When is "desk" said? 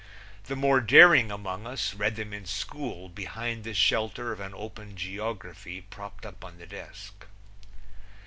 6.65-7.27